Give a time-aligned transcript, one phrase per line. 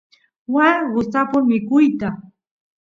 [0.53, 2.07] waa gustapun mikuyta